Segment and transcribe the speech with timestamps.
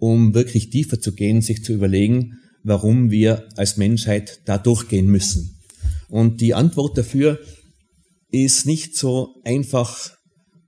[0.00, 5.60] um wirklich tiefer zu gehen, sich zu überlegen, warum wir als Menschheit da durchgehen müssen.
[6.08, 7.38] Und die Antwort dafür
[8.30, 10.10] ist nicht so einfach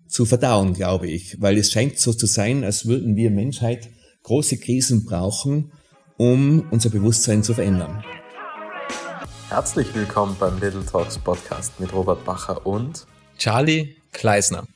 [0.06, 3.88] zu verdauen, glaube ich, weil es scheint so zu sein, als würden wir Menschheit
[4.22, 5.72] große Krisen brauchen,
[6.18, 8.04] um unser Bewusstsein zu verändern.
[9.48, 13.06] Herzlich willkommen beim Little Talks Podcast mit Robert Bacher und
[13.38, 14.66] Charlie Kleisner.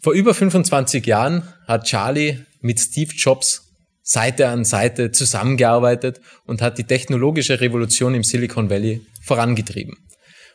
[0.00, 3.63] Vor über 25 Jahren hat Charlie mit Steve Jobs
[4.06, 9.96] Seite an Seite zusammengearbeitet und hat die technologische Revolution im Silicon Valley vorangetrieben.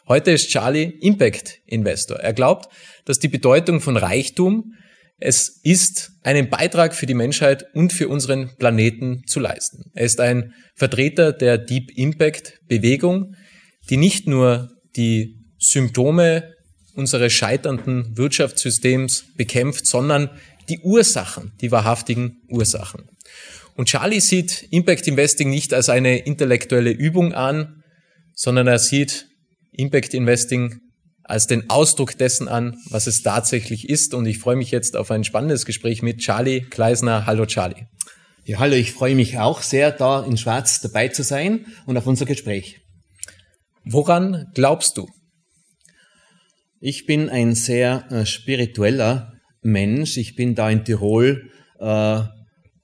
[0.07, 2.17] Heute ist Charlie Impact Investor.
[2.17, 2.71] Er glaubt,
[3.05, 4.75] dass die Bedeutung von Reichtum
[5.17, 9.91] es ist, einen Beitrag für die Menschheit und für unseren Planeten zu leisten.
[9.93, 13.35] Er ist ein Vertreter der Deep Impact Bewegung,
[13.89, 16.53] die nicht nur die Symptome
[16.93, 20.29] unseres scheiternden Wirtschaftssystems bekämpft, sondern
[20.69, 23.09] die Ursachen, die wahrhaftigen Ursachen.
[23.79, 27.81] Und Charlie sieht Impact Investing nicht als eine intellektuelle Übung an,
[28.33, 29.29] sondern er sieht
[29.71, 30.81] Impact Investing
[31.23, 34.13] als den Ausdruck dessen an, was es tatsächlich ist.
[34.13, 37.25] Und ich freue mich jetzt auf ein spannendes Gespräch mit Charlie Kleisner.
[37.25, 37.85] Hallo Charlie.
[38.43, 42.05] Ja, hallo, ich freue mich auch sehr, da in Schwarz dabei zu sein und auf
[42.05, 42.81] unser Gespräch.
[43.85, 45.07] Woran glaubst du?
[46.81, 50.17] Ich bin ein sehr äh, spiritueller Mensch.
[50.17, 52.23] Ich bin da in Tirol äh,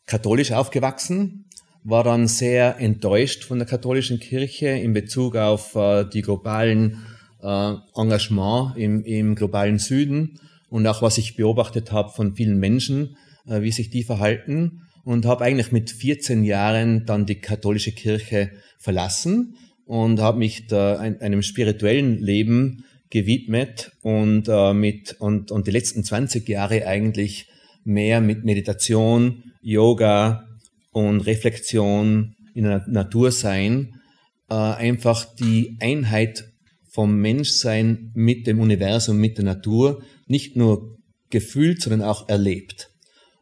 [0.05, 1.45] katholisch aufgewachsen,
[1.83, 7.05] war dann sehr enttäuscht von der katholischen Kirche in Bezug auf äh, die globalen
[7.41, 10.39] äh, Engagement im, im globalen Süden
[10.69, 15.25] und auch was ich beobachtet habe von vielen Menschen, äh, wie sich die verhalten und
[15.25, 21.43] habe eigentlich mit 14 Jahren dann die katholische Kirche verlassen und habe mich da einem
[21.43, 27.47] spirituellen Leben gewidmet und äh, mit und, und die letzten 20 Jahre eigentlich
[27.85, 30.47] mehr mit Meditation, Yoga
[30.91, 34.01] und Reflexion in der Natur sein,
[34.49, 36.51] äh, einfach die Einheit
[36.89, 40.97] vom Menschsein mit dem Universum, mit der Natur nicht nur
[41.29, 42.89] gefühlt, sondern auch erlebt.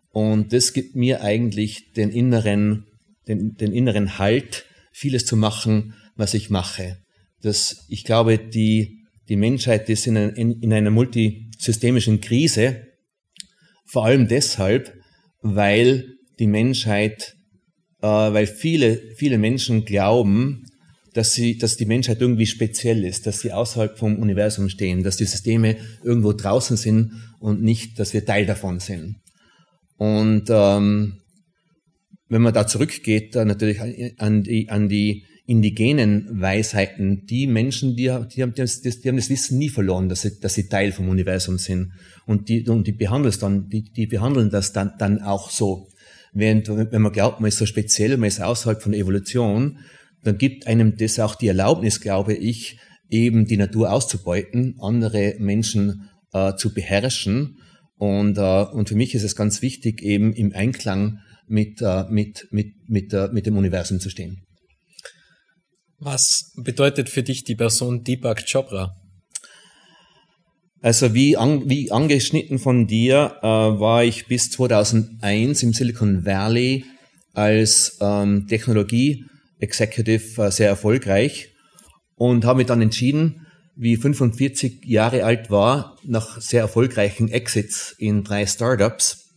[0.10, 2.86] Und das gibt mir eigentlich den inneren,
[3.28, 6.98] den, den inneren Halt, vieles zu machen, was ich mache.
[7.42, 12.88] Das, ich glaube, die, die Menschheit ist in, in, in einer multisystemischen Krise,
[13.86, 14.94] vor allem deshalb,
[15.42, 16.06] weil
[16.40, 17.36] die Menschheit,
[18.02, 20.66] äh, weil viele, viele Menschen glauben,
[21.14, 25.18] dass sie, dass die Menschheit irgendwie speziell ist, dass sie außerhalb vom Universum stehen, dass
[25.18, 29.18] die Systeme irgendwo draußen sind und nicht, dass wir Teil davon sind.
[29.98, 31.20] Und ähm,
[32.30, 33.80] wenn man da zurückgeht, natürlich
[34.18, 39.30] an die, an die indigenen Weisheiten, die Menschen, die, die, haben, das, die haben das
[39.30, 41.92] Wissen nie verloren, dass sie, dass sie Teil vom Universum sind.
[42.26, 45.90] Und die, und die behandeln dann, die, die behandeln das dann, dann auch so.
[46.32, 49.80] Während, wenn man glaubt, man ist so speziell, man ist außerhalb von der Evolution,
[50.24, 52.80] dann gibt einem das auch die Erlaubnis, glaube ich,
[53.10, 57.58] eben die Natur auszubeuten, andere Menschen äh, zu beherrschen.
[57.98, 62.48] Und, äh, und für mich ist es ganz wichtig, eben im Einklang mit, äh, mit,
[62.52, 64.44] mit, mit, äh, mit dem Universum zu stehen.
[66.06, 68.94] Was bedeutet für dich die Person Deepak Chopra?
[70.82, 76.84] Also wie, an, wie angeschnitten von dir äh, war ich bis 2001 im Silicon Valley
[77.32, 79.24] als ähm, Technologie
[79.60, 81.52] Executive äh, sehr erfolgreich
[82.16, 83.48] und habe mich dann entschieden,
[83.78, 89.30] wie 45 Jahre alt war, nach sehr erfolgreichen Exits in drei Startups,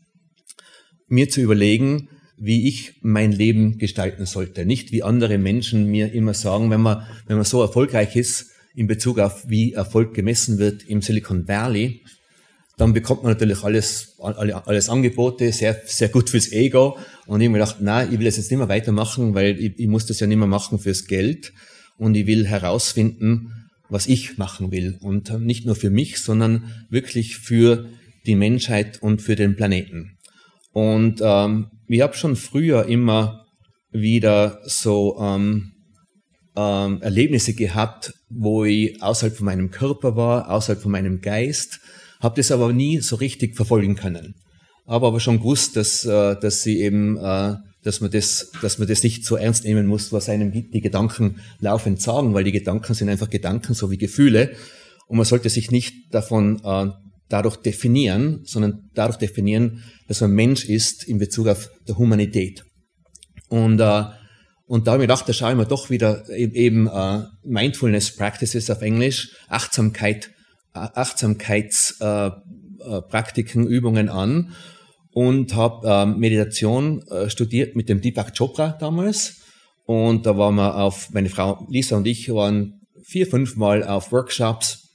[1.06, 2.09] mir zu überlegen,
[2.39, 4.67] wie ich mein Leben gestalten sollte.
[4.67, 8.87] Nicht wie andere Menschen mir immer sagen, wenn man, wenn man so erfolgreich ist in
[8.87, 12.03] Bezug auf wie Erfolg gemessen wird im Silicon Valley,
[12.77, 16.99] dann bekommt man natürlich alles, alles Angebote, sehr, sehr gut fürs Ego.
[17.27, 19.79] Und ich habe mir gedacht, nein, ich will das jetzt nicht mehr weitermachen, weil ich,
[19.79, 21.55] ich muss das ja nicht mehr machen fürs Geld.
[21.97, 24.99] Und ich will herausfinden, was ich machen will.
[25.01, 27.89] Und nicht nur für mich, sondern wirklich für
[28.27, 30.19] die Menschheit und für den Planeten.
[30.73, 33.47] Und ähm, ich habe schon früher immer
[33.91, 35.73] wieder so ähm,
[36.56, 41.81] ähm, Erlebnisse gehabt, wo ich außerhalb von meinem Körper war, außerhalb von meinem Geist
[42.21, 44.35] habe das aber nie so richtig verfolgen können.
[44.87, 48.89] Habe aber schon gewusst, dass, äh, dass sie eben, äh, dass man das, dass man
[48.89, 52.94] das nicht so ernst nehmen muss, was einem die Gedanken laufend sagen, weil die Gedanken
[52.94, 54.55] sind einfach Gedanken, so wie Gefühle.
[55.09, 56.91] Und man sollte sich nicht davon äh,
[57.28, 62.64] dadurch definieren, sondern dadurch definieren, dass man Mensch ist in Bezug auf der Humanität.
[63.49, 64.05] Und äh,
[64.69, 68.17] und da habe ich gedacht, da schaue ich mir doch wieder e-, eben äh, Mindfulness
[68.17, 70.32] Practices auf Englisch, Achtsamkeit
[70.76, 74.52] Achtsamkeitspraktiken, Übungen an
[75.12, 79.40] und habe ähm, Meditation äh, studiert mit dem Deepak Chopra damals.
[79.87, 84.12] Und da waren wir auf, meine Frau Lisa und ich waren vier, fünf Mal auf
[84.12, 84.86] Workshops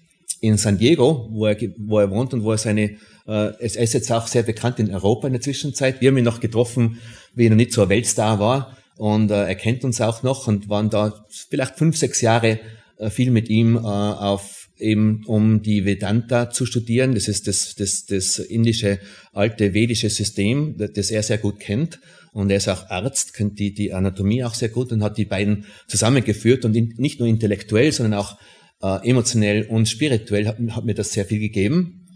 [0.41, 2.97] in San Diego, wo er, wo er wohnt und wo er seine, äh,
[3.27, 6.01] er ist jetzt auch sehr bekannt in Europa in der Zwischenzeit.
[6.01, 6.99] Wir haben ihn noch getroffen,
[7.33, 8.75] wie er noch nicht so ein Weltstar war.
[8.97, 12.59] Und äh, er kennt uns auch noch und waren da vielleicht fünf, sechs Jahre
[12.97, 17.13] äh, viel mit ihm äh, auf eben um die Vedanta zu studieren.
[17.13, 18.99] Das ist das, das, das indische
[19.31, 21.99] alte vedische System, das er sehr gut kennt.
[22.33, 25.25] Und er ist auch Arzt, kennt die, die Anatomie auch sehr gut und hat die
[25.25, 28.37] beiden zusammengeführt und in, nicht nur intellektuell, sondern auch
[28.81, 32.07] äh, emotionell und spirituell hat, hat mir das sehr viel gegeben.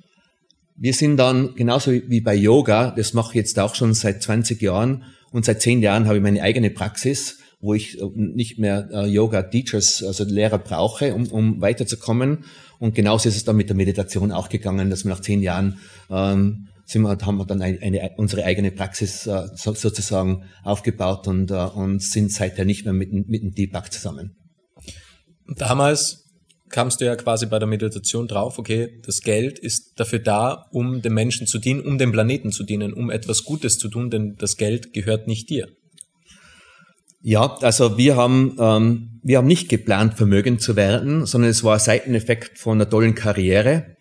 [0.77, 4.61] Wir sind dann genauso wie bei Yoga, das mache ich jetzt auch schon seit 20
[4.61, 8.87] Jahren und seit 10 Jahren habe ich meine eigene Praxis wo ich äh, nicht mehr
[8.91, 12.45] äh, Yoga-Teachers, also Lehrer brauche, um, um weiterzukommen.
[12.79, 15.79] Und genauso ist es dann mit der Meditation auch gegangen, dass wir nach zehn Jahren
[16.09, 21.27] ähm, sind wir, haben wir dann eine, eine, unsere eigene Praxis äh, so, sozusagen aufgebaut
[21.27, 24.35] und, äh, und sind seither nicht mehr mit, mit dem Deepak zusammen.
[25.47, 26.24] Damals
[26.69, 31.01] kamst du ja quasi bei der Meditation drauf, okay, das Geld ist dafür da, um
[31.01, 34.35] den Menschen zu dienen, um dem Planeten zu dienen, um etwas Gutes zu tun, denn
[34.37, 35.69] das Geld gehört nicht dir.
[37.21, 41.73] Ja, also wir haben, ähm, wir haben nicht geplant, vermögend zu werden, sondern es war
[41.73, 43.95] ein Seiteneffekt von einer tollen Karriere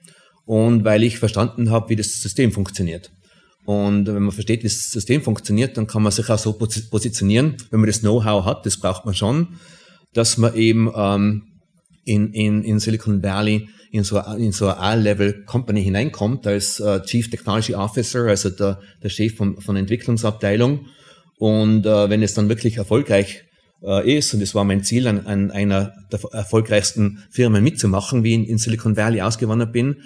[0.45, 3.11] und weil ich verstanden habe, wie das System funktioniert.
[3.65, 7.57] Und wenn man versteht, wie das System funktioniert, dann kann man sich auch so positionieren,
[7.71, 9.57] wenn man das Know-how hat, das braucht man schon,
[10.13, 11.54] dass man eben ähm,
[12.05, 17.01] in, in, in Silicon Valley in so, in so eine A-Level Company hineinkommt als äh,
[17.03, 20.87] Chief Technology Officer, also der, der Chef von, von Entwicklungsabteilung
[21.39, 23.45] und äh, wenn es dann wirklich erfolgreich
[23.83, 28.35] äh, ist, und es war mein Ziel, an, an einer der erfolgreichsten Firmen mitzumachen, wie
[28.35, 30.03] ich in Silicon Valley ausgewandert bin,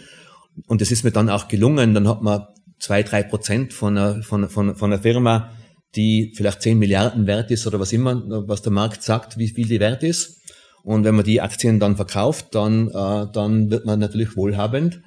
[0.66, 2.46] und es ist mir dann auch gelungen, dann hat man
[2.78, 5.52] zwei, drei Prozent von einer, von, von, von einer Firma,
[5.94, 9.66] die vielleicht zehn Milliarden wert ist oder was immer, was der Markt sagt, wie viel
[9.66, 10.37] die wert ist.
[10.84, 15.00] Und wenn man die Aktien dann verkauft, dann, äh, dann wird man natürlich wohlhabend.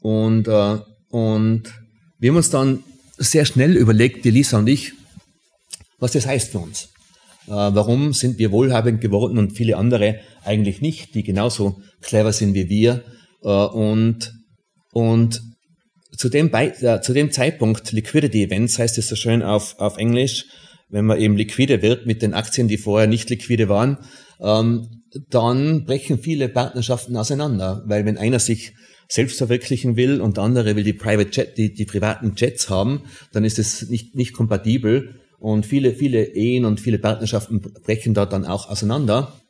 [0.00, 0.78] Und, äh,
[1.10, 1.62] und
[2.18, 2.82] wir haben uns dann
[3.18, 4.92] sehr schnell überlegt, die Lisa und ich,
[5.98, 6.88] was das heißt für uns.
[7.46, 12.54] Äh, warum sind wir wohlhabend geworden und viele andere eigentlich nicht, die genauso clever sind
[12.54, 13.04] wie wir.
[13.42, 14.32] Äh, und,
[14.92, 15.42] und
[16.16, 19.98] zu dem, Be äh, zu dem Zeitpunkt Liquidity Events heißt es so schön auf, auf
[19.98, 20.46] Englisch,
[20.88, 23.98] wenn man eben liquide wird mit den Aktien, die vorher nicht liquide waren,
[24.40, 24.95] ähm,
[25.28, 28.74] dann brechen viele Partnerschaften auseinander, weil wenn einer sich
[29.08, 33.02] selbst verwirklichen will und der andere will die Private Jet, die, die privaten Jets haben,
[33.32, 38.26] dann ist es nicht, nicht kompatibel und viele, viele Ehen und viele Partnerschaften brechen da
[38.26, 39.40] dann auch auseinander.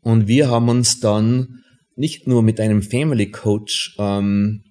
[0.00, 1.62] Und wir haben uns dann
[1.96, 4.62] nicht nur mit einem Family Coach, ähm,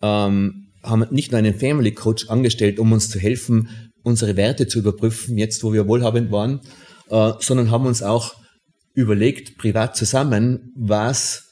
[0.00, 3.68] ähm, haben nicht nur einen Family Coach angestellt, um uns zu helfen,
[4.02, 6.60] unsere Werte zu überprüfen, jetzt wo wir wohlhabend waren,
[7.10, 8.34] äh, sondern haben uns auch
[8.94, 11.48] überlegt, privat zusammen, was,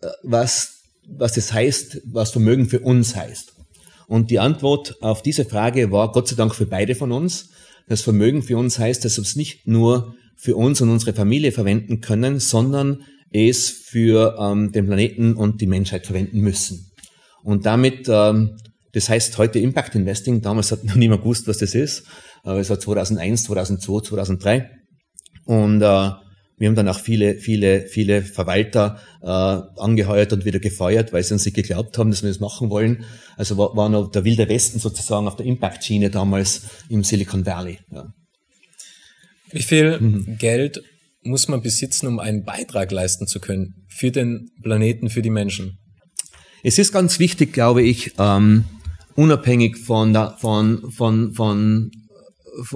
[0.00, 3.54] äh, was, was das heißt, was Vermögen für uns heißt.
[4.06, 7.50] Und die Antwort auf diese Frage war Gott sei Dank für beide von uns.
[7.88, 11.52] Das Vermögen für uns heißt, dass wir es nicht nur für uns und unsere Familie
[11.52, 16.90] verwenden können, sondern es für ähm, den Planeten und die Menschheit verwenden müssen.
[17.42, 18.56] Und damit, ähm,
[18.92, 22.04] das heißt heute Impact Investing, damals hat noch niemand gewusst, was das ist,
[22.42, 24.70] aber es war 2001, 2002, 2003.
[25.44, 26.10] Und äh,
[26.60, 31.32] wir haben dann auch viele, viele, viele Verwalter äh, angeheuert und wieder gefeuert, weil sie
[31.32, 33.06] uns nicht geglaubt haben, dass wir das machen wollen.
[33.38, 37.78] Also war, war noch der wilde Westen sozusagen auf der Impact-Schiene damals im Silicon Valley.
[37.90, 38.12] Ja.
[39.50, 40.36] Wie viel mhm.
[40.38, 40.82] Geld
[41.22, 45.78] muss man besitzen, um einen Beitrag leisten zu können für den Planeten, für die Menschen?
[46.62, 48.66] Es ist ganz wichtig, glaube ich, ähm,
[49.14, 51.90] unabhängig von, der, von, von, von,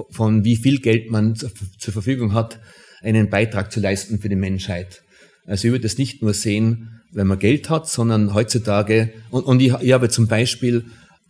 [0.09, 2.59] von wie viel Geld man zur Verfügung hat,
[3.05, 5.03] einen Beitrag zu leisten für die Menschheit.
[5.45, 9.61] Also ich würde das nicht nur sehen, wenn man Geld hat, sondern heutzutage, und, und
[9.61, 10.85] ich, ich habe zum Beispiel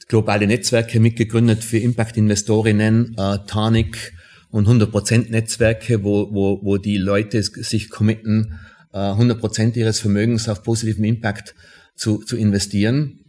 [0.08, 4.14] globale Netzwerke mitgegründet für Impact-Investorinnen, äh, Tarnik
[4.52, 8.60] und 100% Netzwerke, wo, wo, wo die Leute sich committen,
[8.94, 11.56] äh, 100% ihres Vermögens auf positiven Impact
[11.96, 13.20] zu, zu investieren.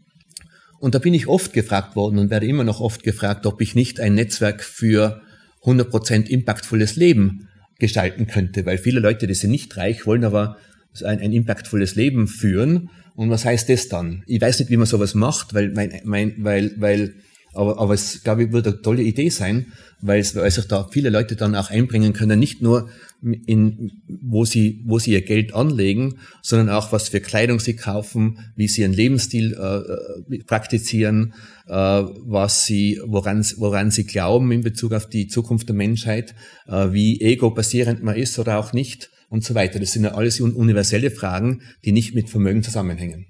[0.78, 3.74] Und da bin ich oft gefragt worden und werde immer noch oft gefragt, ob ich
[3.74, 5.22] nicht ein Netzwerk für
[5.64, 7.48] 100% impactvolles Leben
[7.78, 10.56] gestalten könnte, weil viele Leute, die sind nicht reich, wollen aber
[11.04, 12.90] ein, ein impactvolles Leben führen.
[13.14, 14.22] Und was heißt das dann?
[14.26, 17.14] Ich weiß nicht, wie man sowas macht, weil, mein, mein, weil, weil
[17.56, 20.88] Aber, aber es, glaube ich, wird eine tolle Idee sein, weil, es, weil sich da
[20.90, 22.90] viele Leute dann auch einbringen können, nicht nur
[23.22, 28.38] in, wo sie, wo sie ihr Geld anlegen, sondern auch was für Kleidung sie kaufen,
[28.56, 31.34] wie sie ihren Lebensstil äh, äh praktizieren,
[31.66, 36.34] äh, was sie, woran, woran sie glauben in Bezug auf die Zukunft der Menschheit,
[36.66, 39.80] äh, wie ego-basierend man ist oder auch nicht und so weiter.
[39.80, 43.26] Das sind ja alles universelle Fragen, die nicht mit Vermögen zusammenhängen.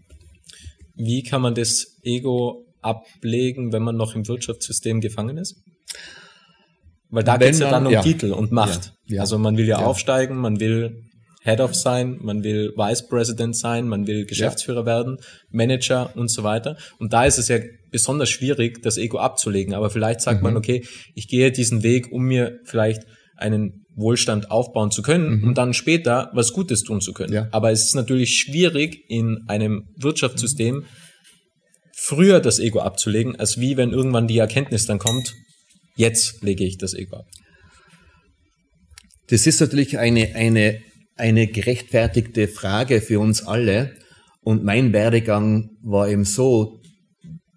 [0.97, 5.63] Wie kann man das Ego ablegen, wenn man noch im Wirtschaftssystem gefangen ist?
[7.11, 8.03] Weil da geht es ja dann um ja.
[8.03, 8.93] Titel und Macht.
[9.07, 11.03] Ja, ja, also man will ja, aufsteigen, man will
[11.43, 15.19] Head of sein, man will Vice President sein, man will Geschäftsführer werden,
[15.51, 16.77] Manager und so weiter.
[16.99, 17.59] Und da ist es ja
[17.93, 19.73] besonders schwierig, das Ego abzulegen.
[19.73, 20.45] Aber vielleicht sagt mhm.
[20.45, 23.05] man, okay, ich gehe diesen Weg, um mir vielleicht
[23.37, 25.45] einen Wohlstand aufbauen zu können, mhm.
[25.45, 27.33] um dann später was Gutes tun zu können.
[27.33, 27.49] Ja.
[27.53, 30.85] Aber es ist natürlich schwierig in einem Wirtschaftssystem
[31.99, 35.35] früher das Ego abzulegen, als wie wenn irgendwann die Erkenntnis dann kommt,
[35.97, 37.27] jetzt lege ich das Ego ab.
[39.29, 40.81] Das ist natürlich eine, eine,
[41.17, 43.97] eine gerechtfertigte Frage für uns alle.
[44.43, 46.81] Und mein Werdegang war eben so,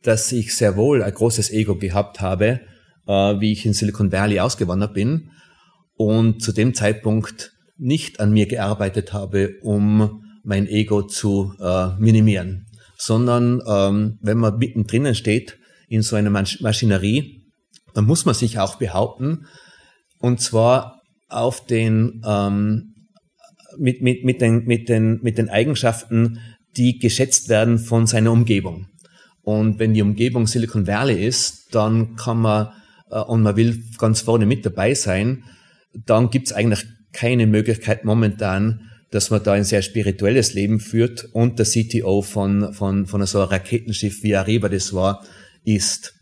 [0.01, 2.61] dass ich sehr wohl ein großes Ego gehabt habe,
[3.05, 5.29] äh, wie ich in Silicon Valley ausgewandert bin
[5.95, 12.65] und zu dem Zeitpunkt nicht an mir gearbeitet habe, um mein Ego zu äh, minimieren,
[12.99, 17.51] sondern ähm, wenn man mittendrin steht in so einer Masch Maschinerie,
[17.93, 19.47] dann muss man sich auch behaupten
[20.19, 22.93] und zwar auf den ähm,
[23.77, 26.39] mit, mit, mit, den, mit, den, mit den Eigenschaften,
[26.75, 28.87] die geschätzt werden von seiner Umgebung.
[29.41, 32.69] Und wenn die Umgebung Silicon Valley ist, dann kann man,
[33.09, 35.43] äh, und man will ganz vorne mit dabei sein,
[35.93, 41.29] dann gibt es eigentlich keine Möglichkeit momentan, dass man da ein sehr spirituelles Leben führt
[41.33, 45.25] und der CTO von, von, von so einem Raketenschiff wie Areba das war,
[45.63, 46.13] ist.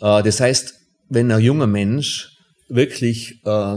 [0.00, 0.74] Äh, das heißt,
[1.08, 2.36] wenn ein junger Mensch
[2.68, 3.76] wirklich, äh,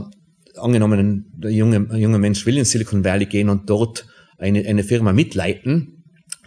[0.56, 4.06] angenommen, der junge, ein junger Mensch will in Silicon Valley gehen und dort
[4.38, 6.04] eine, eine Firma mitleiten,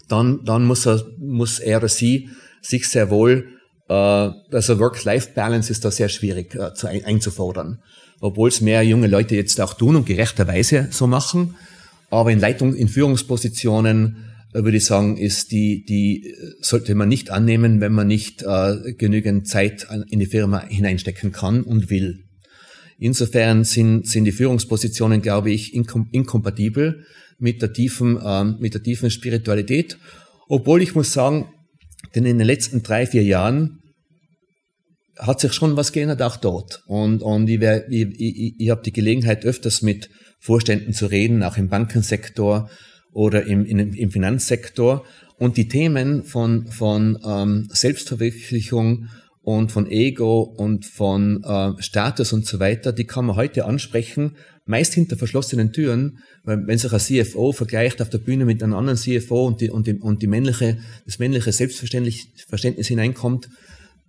[0.08, 2.30] dann, dann muss er, muss er oder sie
[2.62, 3.48] sich sehr wohl,
[3.88, 7.80] äh, also Work-Life-Balance ist da sehr schwierig äh, zu, ein, einzufordern
[8.20, 11.56] obwohl es mehr junge Leute jetzt auch tun und gerechterweise so machen.
[12.10, 17.08] Aber in Leitung, in Führungspositionen äh, würde ich sagen, ist die, die äh, sollte man
[17.08, 22.25] nicht annehmen, wenn man nicht äh, genügend Zeit in die Firma hineinstecken kann und will.
[22.98, 27.04] Insofern sind, sind die Führungspositionen, glaube ich, inkom inkompatibel
[27.38, 29.98] mit der tiefen, äh, mit der tiefen Spiritualität.
[30.48, 31.48] Obwohl ich muss sagen,
[32.14, 33.80] denn in den letzten drei, vier Jahren
[35.18, 36.82] hat sich schon was geändert, auch dort.
[36.86, 41.56] Und, und ich, ich, ich, ich habe die Gelegenheit, öfters mit Vorständen zu reden, auch
[41.56, 42.70] im Bankensektor
[43.12, 45.04] oder im, im, im Finanzsektor.
[45.38, 49.08] Und die Themen von, von ähm, Selbstverwirklichung
[49.42, 54.36] und von Ego und von äh, Status und so weiter, die kann man heute ansprechen,
[54.64, 58.74] meist hinter verschlossenen Türen, weil wenn sich ein CFO vergleicht auf der Bühne mit einem
[58.74, 63.48] anderen CFO und die, und die, und die männliche, das männliche Selbstverständnis hineinkommt,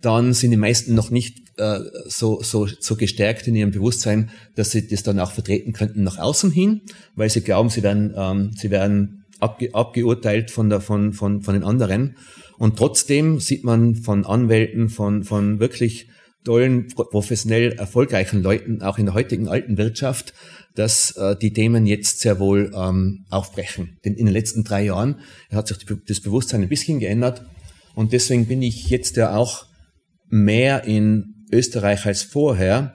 [0.00, 4.70] dann sind die meisten noch nicht äh, so, so, so gestärkt in ihrem Bewusstsein, dass
[4.70, 6.82] sie das dann auch vertreten könnten nach außen hin,
[7.16, 11.54] weil sie glauben, sie werden, ähm, sie werden abge, abgeurteilt von, der, von, von, von
[11.54, 12.16] den anderen.
[12.58, 16.08] Und trotzdem sieht man von Anwälten, von, von wirklich
[16.44, 20.34] tollen, professionell erfolgreichen Leuten, auch in der heutigen alten Wirtschaft,
[20.74, 23.98] dass äh, die Themen jetzt sehr wohl ähm, aufbrechen.
[24.04, 27.44] Denn in den letzten drei Jahren hat sich das Bewusstsein ein bisschen geändert.
[27.94, 29.67] Und deswegen bin ich jetzt ja auch
[30.28, 32.94] mehr in Österreich als vorher.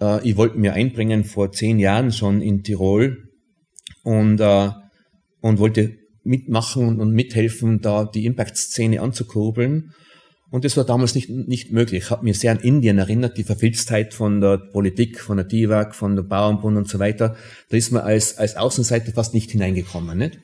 [0.00, 3.28] Äh, ich wollte mir einbringen vor zehn Jahren schon in Tirol
[4.02, 4.70] und, äh,
[5.40, 9.92] und wollte mitmachen und mithelfen, da die Impact-Szene anzukurbeln.
[10.50, 12.04] Und das war damals nicht, nicht möglich.
[12.04, 15.94] Ich habe mir sehr an Indien erinnert, die Verfilztheit von der Politik, von der DIVAG,
[15.94, 17.36] von der Bauernbund und so weiter.
[17.68, 20.18] Da ist man als, als Außenseiter fast nicht hineingekommen.
[20.18, 20.40] Nicht?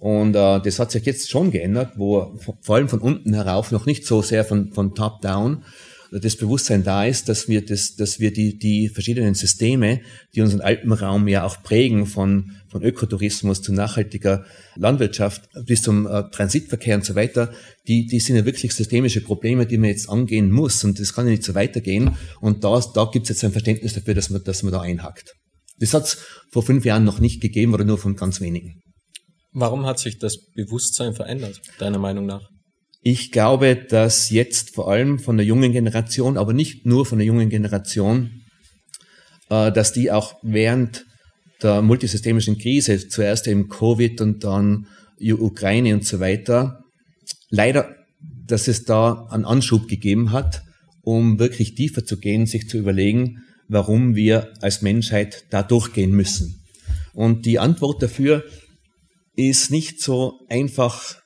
[0.00, 3.84] Und äh, das hat sich jetzt schon geändert, wo vor allem von unten herauf, noch
[3.84, 5.62] nicht so sehr von, von top down,
[6.10, 10.00] das Bewusstsein da ist, dass wir das, dass wir die, die verschiedenen Systeme,
[10.34, 16.24] die unseren Alpenraum ja auch prägen, von, von Ökotourismus zu nachhaltiger Landwirtschaft bis zum äh,
[16.30, 17.52] Transitverkehr und so weiter,
[17.86, 20.82] die, die sind ja wirklich systemische Probleme, die man jetzt angehen muss.
[20.82, 22.16] Und das kann ja nicht so weitergehen.
[22.40, 25.34] Und da, da gibt es jetzt ein Verständnis dafür, dass man, dass man da einhakt.
[25.78, 26.18] Das hat es
[26.50, 28.80] vor fünf Jahren noch nicht gegeben oder nur von ganz wenigen.
[29.52, 32.48] Warum hat sich das Bewusstsein verändert, deiner Meinung nach?
[33.02, 37.26] Ich glaube, dass jetzt vor allem von der jungen Generation, aber nicht nur von der
[37.26, 38.42] jungen Generation,
[39.48, 41.06] äh, dass die auch während
[41.62, 44.86] der multisystemischen Krise, zuerst eben Covid und dann
[45.20, 46.80] Ukraine und so weiter,
[47.50, 47.94] leider,
[48.46, 50.62] dass es da einen Anschub gegeben hat
[51.02, 56.62] um wirklich tiefer zu gehen, sich zu überlegen, warum wir als Menschheit da durchgehen müssen.
[57.12, 58.44] Und die Antwort dafür
[59.34, 61.16] ist nicht so einfach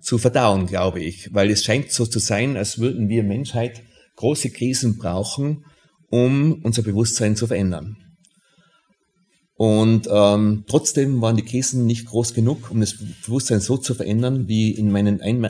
[0.00, 3.82] zu verdauen, glaube ich, weil es scheint so zu sein, als würden wir Menschheit
[4.16, 5.64] große Krisen brauchen,
[6.10, 7.96] um unser Bewusstsein zu verändern.
[9.54, 12.94] Und ähm, trotzdem waren die Krisen nicht groß genug, um das
[13.26, 15.46] Bewusstsein so zu verändern, wie in meinen, Ein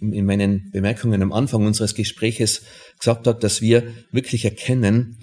[0.00, 2.62] in meinen Bemerkungen am Anfang unseres Gespräches
[3.00, 5.18] gesagt hat, dass wir wirklich erkennen,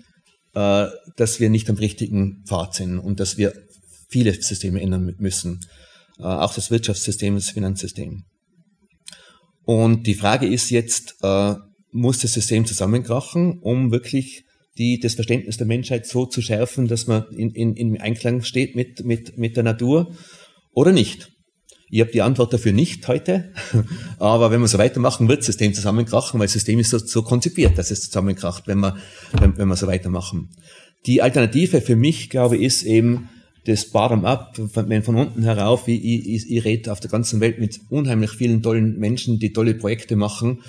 [0.53, 3.53] äh, dass wir nicht am richtigen Pfad sind und dass wir
[4.09, 5.61] viele Systeme ändern müssen,
[6.23, 8.23] auch das Wirtschaftssystem, das Finanzsystem.
[9.65, 11.55] Und die Frage ist jetzt, äh,
[11.91, 14.43] muss das System zusammenkrachen, um wirklich
[14.77, 18.75] die, das Verständnis der Menschheit so zu schärfen, dass man in, in, in Einklang steht
[18.75, 20.13] mit, mit, mit der Natur
[20.73, 21.31] oder nicht?
[21.89, 23.53] Ich habe die Antwort dafür nicht heute,
[24.19, 27.23] aber wenn wir so weitermachen, wird das System zusammenkrachen, weil das System ist so, so
[27.23, 28.97] konzipiert, dass es zusammenkracht, wenn wir,
[29.39, 30.49] wenn, wenn wir so weitermachen.
[31.05, 33.29] Die Alternative für mich, glaube ich, ist eben
[33.65, 37.79] das Bottom-up, wenn von unten herauf, ich, ich, ich rede auf der ganzen Welt mit
[37.89, 40.61] unheimlich vielen tollen Menschen, die tolle Projekte machen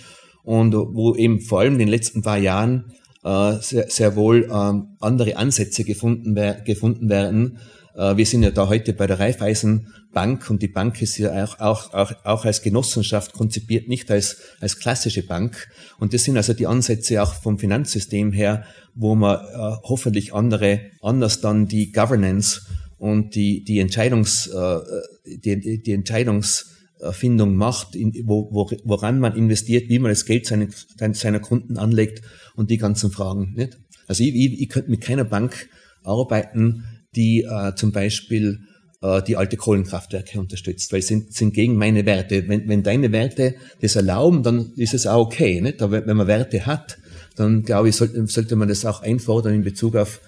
[0.45, 4.97] und wo eben vor allem in den letzten paar Jahren äh, sehr, sehr wohl ähm,
[5.01, 7.59] andere Ansätze gefunden, wer, gefunden werden.
[7.95, 11.45] Äh, wir sind ja da heute bei der Raiffeisen Bank und die Bank ist ja
[11.45, 15.69] auch, auch, auch, auch als Genossenschaft konzipiert, nicht als, als klassische Bank.
[15.99, 20.81] Und das sind also die Ansätze auch vom Finanzsystem her, wo man äh, hoffentlich andere,
[21.03, 22.63] anders dann die Governance
[22.99, 24.79] und die, die Entscheidungs, äh,
[25.25, 30.47] die, die Entscheidungs Erfindung macht, in, wo, wo, woran man investiert, wie man das Geld
[30.47, 30.69] seiner,
[31.13, 32.23] seiner Kunden anlegt
[32.55, 33.53] und die ganzen Fragen.
[33.55, 33.79] Nicht?
[34.07, 35.69] Also ich, ich, ich könnte mit keiner Bank
[36.03, 36.85] arbeiten,
[37.15, 38.61] die äh, zum Beispiel
[39.03, 42.49] äh, die alte Kohlenkraftwerke unterstützt, weil sind sind gegen meine Werte.
[42.49, 45.61] Wenn, wenn deine Werte das erlauben, dann ist es auch okay.
[45.61, 45.83] Nicht?
[45.83, 46.99] Aber wenn man Werte hat,
[47.37, 50.21] dann glaube ich, sollte, sollte man das auch einfordern in Bezug auf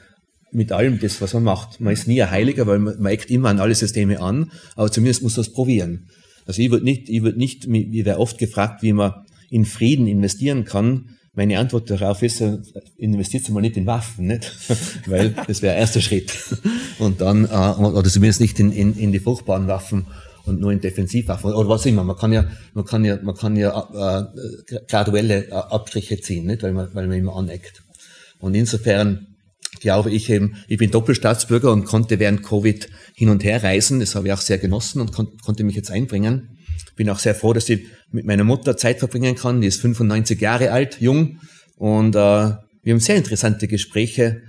[0.52, 1.80] mit allem das, was man macht.
[1.80, 4.90] Man ist nie ein Heiliger, weil man, man eckt immer an alle Systeme an, aber
[4.90, 6.08] zumindest muss man es probieren.
[6.46, 10.06] Also ich würde nicht, ich würde nicht, wie wäre oft gefragt, wie man in Frieden
[10.06, 11.10] investieren kann.
[11.34, 12.58] Meine Antwort darauf ist, äh,
[12.96, 14.50] investiert mal nicht in Waffen, nicht?
[15.06, 16.32] Weil das wäre erster Schritt.
[16.98, 20.06] Und dann, äh, oder zumindest nicht in, in, in die furchtbaren Waffen
[20.46, 22.02] und nur in Defensivwaffen oder was immer.
[22.04, 26.62] Man kann ja, man kann ja, man kann ja äh, graduelle äh, Abstriche ziehen, nicht?
[26.62, 27.82] Weil man, weil man immer aneckt.
[28.40, 29.26] Und insofern
[29.80, 34.00] glaube ich eben, ich bin Doppelstaatsbürger und konnte während Covid hin und her reisen.
[34.00, 36.58] Das habe ich auch sehr genossen und kon konnte mich jetzt einbringen.
[36.96, 39.60] Bin auch sehr froh, dass ich mit meiner Mutter Zeit verbringen kann.
[39.60, 41.40] Die ist 95 Jahre alt, jung.
[41.76, 44.42] Und äh, wir haben sehr interessante Gespräche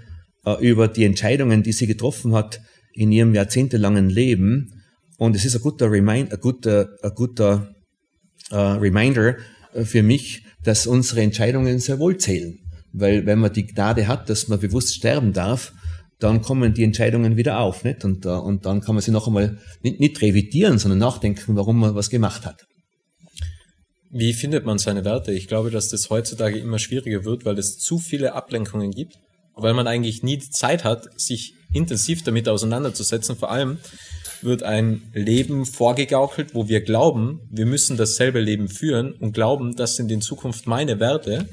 [0.45, 2.61] äh, über die Entscheidungen, die sie getroffen hat
[2.93, 4.83] in ihrem jahrzehntelangen Leben.
[5.17, 7.75] Und es ist ein guter, Remind, ein guter, ein guter
[8.51, 9.35] äh, Reminder
[9.73, 12.59] äh, für mich, dass unsere Entscheidungen sehr wohl zählen.
[12.93, 15.73] Weil wenn man die Gnade hat, dass man bewusst sterben darf,
[16.19, 17.84] dann kommen die Entscheidungen wieder auf.
[17.84, 18.04] Nicht?
[18.04, 21.80] Und, uh, und dann kann man sie noch einmal nicht, nicht revidieren, sondern nachdenken, warum
[21.80, 22.65] man was gemacht hat.
[24.12, 25.32] Wie findet man seine Werte?
[25.32, 29.19] Ich glaube, dass das heutzutage immer schwieriger wird, weil es zu viele Ablenkungen gibt,
[29.56, 33.36] weil man eigentlich nie die Zeit hat, sich intensiv damit auseinanderzusetzen.
[33.36, 33.78] Vor allem
[34.41, 39.95] wird ein Leben vorgegaukelt, wo wir glauben, wir müssen dasselbe Leben führen und glauben, das
[39.95, 41.47] sind in Zukunft meine Werte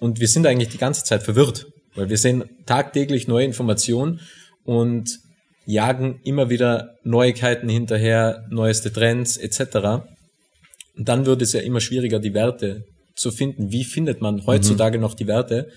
[0.00, 4.20] und wir sind eigentlich die ganze Zeit verwirrt, weil wir sehen tagtäglich neue Informationen
[4.64, 5.20] und
[5.66, 10.02] jagen immer wieder Neuigkeiten hinterher, neueste Trends etc.
[10.96, 12.84] Und dann wird es ja immer schwieriger, die Werte
[13.14, 13.70] zu finden.
[13.70, 15.02] Wie findet man heutzutage mhm.
[15.02, 15.68] noch die Werte?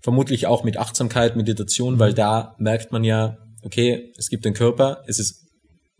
[0.00, 1.98] Vermutlich auch mit Achtsamkeit, Meditation, mhm.
[1.98, 5.42] weil da merkt man ja, okay, es gibt den Körper, es ist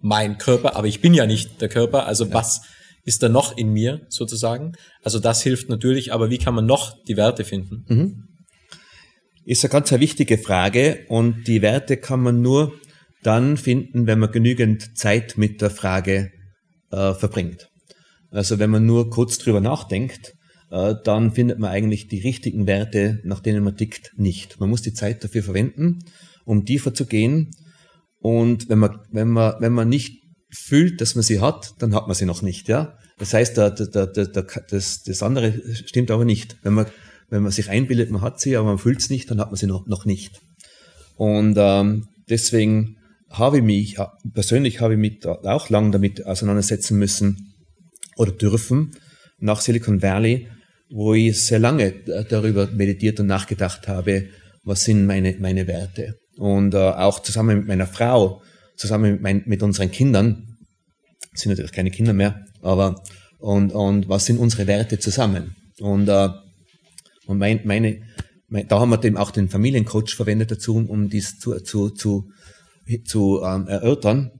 [0.01, 2.07] mein Körper, aber ich bin ja nicht der Körper.
[2.07, 2.35] Also ja.
[2.35, 2.63] was
[3.07, 4.73] ist da noch in mir sozusagen?
[5.03, 7.85] Also das hilft natürlich, aber wie kann man noch die Werte finden?
[7.89, 8.25] Mhm.
[9.45, 12.75] Ist eine ganz wichtige Frage und die Werte kann man nur
[13.23, 16.33] dann finden, wenn man genügend Zeit mit der Frage
[16.91, 17.69] äh, verbringt.
[18.31, 20.35] Also wenn man nur kurz drüber nachdenkt,
[20.73, 24.59] äh, dann findet man eigentlich die richtigen Werte, nach denen man tickt, nicht.
[24.59, 26.01] Man muss die Zeit dafür verwenden,
[26.45, 27.53] um tiefer zu gehen.
[28.19, 30.26] Und wenn man, wenn man, wenn man nicht
[30.57, 32.99] fühlt, dass man sie hat, dann hat man sie noch nicht, ja.
[33.19, 36.57] Das heißt, der, der, der, der, das, das andere stimmt aber nicht.
[36.63, 36.87] Wenn man,
[37.31, 39.57] wenn man sich einbildet, man hat sie, aber man fühlt es nicht, dann hat man
[39.57, 40.41] sie noch, noch nicht.
[41.17, 42.97] Und ähm, deswegen
[43.31, 43.97] habe ich mich,
[44.35, 47.55] persönlich habe ich mich auch lang damit auseinandersetzen müssen
[48.17, 48.93] oder dürfen,
[49.39, 50.49] nach Silicon Valley,
[50.91, 51.93] wo ich sehr lange
[52.29, 54.27] darüber meditiert und nachgedacht habe,
[54.63, 56.19] was sind meine, meine Werte.
[56.37, 58.43] Und äh, auch zusammen mit meiner Frau
[58.77, 60.57] zusammen mit, mein, mit unseren Kindern,
[61.35, 63.03] sind natürlich keine Kinder mehr, aber
[63.39, 65.57] und, und was sind unsere Werte zusammen?
[65.81, 66.29] Und äh,
[67.27, 68.03] Und mein, meine,
[68.49, 72.31] mein, da haben wir dem auch den Familiencoach verwendet dazu, um dies zu, zu, zu,
[73.05, 74.31] zu ähm, erörtern.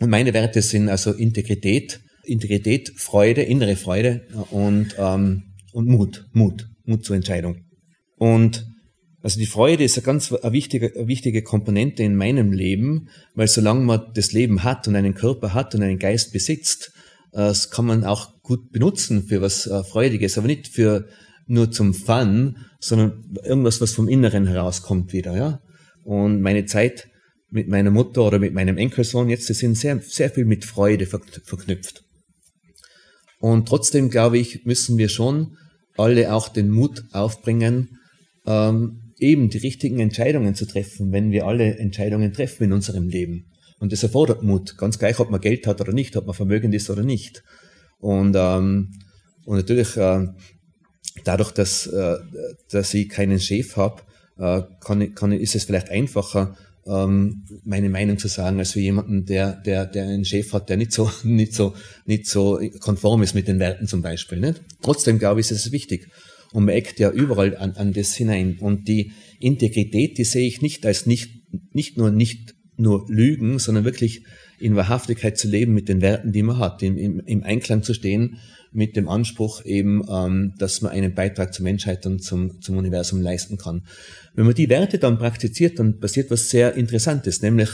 [0.00, 6.68] Und meine Werte sind also Integrität, Integrität, Freude, innere Freude und, ähm, und Mut, Mut,
[6.84, 7.64] Mut zur Entscheidung.
[8.18, 8.66] Und
[9.26, 13.48] also die Freude ist eine ganz eine wichtige, eine wichtige Komponente in meinem Leben, weil
[13.48, 16.92] solange man das Leben hat und einen Körper hat und einen Geist besitzt,
[17.32, 21.08] äh, das kann man auch gut benutzen für was äh, Freudiges, aber nicht für
[21.48, 25.60] nur zum Fun, sondern irgendwas, was vom Inneren herauskommt wieder, ja.
[26.04, 27.08] Und meine Zeit
[27.50, 31.06] mit meiner Mutter oder mit meinem Enkelsohn jetzt, die sind sehr, sehr viel mit Freude
[31.06, 32.04] verknüpft.
[33.40, 35.56] Und trotzdem glaube ich, müssen wir schon
[35.96, 37.98] alle auch den Mut aufbringen,
[38.46, 43.46] ähm, eben die richtigen Entscheidungen zu treffen, wenn wir alle Entscheidungen treffen in unserem Leben.
[43.78, 46.74] Und das erfordert Mut, ganz gleich, ob man Geld hat oder nicht, ob man vermögend
[46.74, 47.42] ist oder nicht.
[47.98, 48.92] Und, ähm,
[49.44, 50.26] und natürlich äh,
[51.24, 52.16] dadurch, dass, äh,
[52.70, 54.02] dass ich keinen Chef habe,
[54.38, 59.26] äh, kann, kann, ist es vielleicht einfacher, ähm, meine Meinung zu sagen, als für jemanden,
[59.26, 61.74] der, der, der einen Chef hat, der nicht so, nicht so,
[62.04, 64.40] nicht so konform ist mit den Werten zum Beispiel.
[64.40, 64.62] Nicht?
[64.82, 66.08] Trotzdem glaube ich, ist es wichtig.
[66.52, 68.58] Und man eckt ja überall an, an das hinein.
[68.60, 71.30] Und die Integrität, die sehe ich nicht als nicht,
[71.72, 74.22] nicht nur nicht nur Lügen, sondern wirklich
[74.58, 77.94] in Wahrhaftigkeit zu leben mit den Werten, die man hat, im, im, im Einklang zu
[77.94, 78.38] stehen
[78.72, 83.22] mit dem Anspruch eben, ähm, dass man einen Beitrag zur Menschheit und zum, zum Universum
[83.22, 83.82] leisten kann.
[84.34, 87.70] Wenn man die Werte dann praktiziert, dann passiert was sehr Interessantes, nämlich,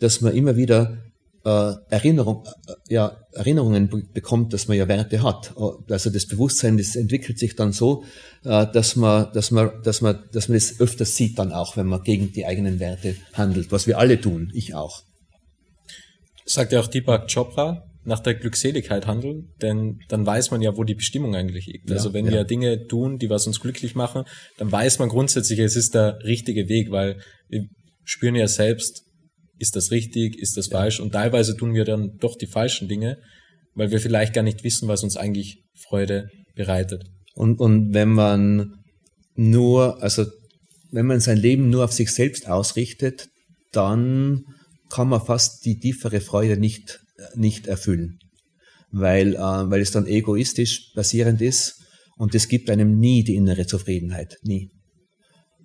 [0.00, 0.98] dass man immer wieder
[1.44, 5.54] äh, Erinnerung, äh, ja, Erinnerungen bekommt, dass man ja Werte hat.
[5.88, 8.04] Also das Bewusstsein, das entwickelt sich dann so,
[8.44, 11.86] äh, dass man, dass man, dass man, dass man das öfters sieht dann auch, wenn
[11.86, 15.02] man gegen die eigenen Werte handelt, was wir alle tun, ich auch.
[16.44, 20.84] Sagt ja auch Deepak Chopra, nach der Glückseligkeit handeln, denn dann weiß man ja, wo
[20.84, 21.88] die Bestimmung eigentlich liegt.
[21.88, 22.32] Ja, also wenn ja.
[22.32, 24.24] wir Dinge tun, die was uns glücklich machen,
[24.58, 27.68] dann weiß man grundsätzlich, es ist der richtige Weg, weil wir
[28.04, 29.04] spüren ja selbst,
[29.62, 33.18] ist das richtig, ist das falsch und teilweise tun wir dann doch die falschen Dinge,
[33.74, 37.04] weil wir vielleicht gar nicht wissen, was uns eigentlich Freude bereitet.
[37.34, 38.74] Und, und wenn man
[39.34, 40.26] nur, also
[40.90, 43.28] wenn man sein Leben nur auf sich selbst ausrichtet,
[43.70, 44.44] dann
[44.90, 47.00] kann man fast die tiefere Freude nicht
[47.34, 48.18] nicht erfüllen,
[48.90, 51.82] weil, äh, weil es dann egoistisch basierend ist
[52.16, 54.70] und es gibt einem nie die innere Zufriedenheit, nie.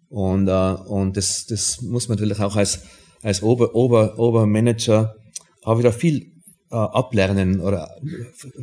[0.10, 2.84] Und, äh, und das, das muss man natürlich auch als,
[3.21, 5.15] als Ober, Ober, Obermanager
[5.63, 6.32] auch wieder viel
[6.71, 7.89] äh, ablernen oder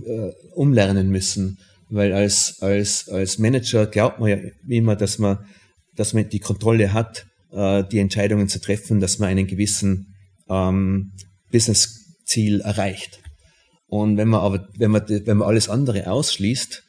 [0.06, 4.38] äh, umlernen müssen, weil als, als, als Manager glaubt man ja
[4.68, 5.38] immer, dass man,
[5.96, 10.14] dass man die Kontrolle hat, äh, die Entscheidungen zu treffen, dass man einen gewissen
[10.48, 11.12] ähm,
[11.50, 13.20] Business Ziel erreicht.
[13.86, 16.82] Und wenn man aber, wenn man, wenn man alles andere ausschließt,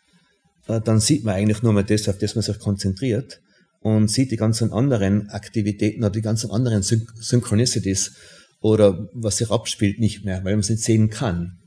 [0.68, 3.42] äh, dann sieht man eigentlich nur mal das, auf das man sich konzentriert
[3.86, 8.14] und sieht die ganzen anderen Aktivitäten oder die ganzen anderen Syn Synchronicities
[8.60, 11.60] oder was sich abspielt nicht mehr, weil man es nicht sehen kann.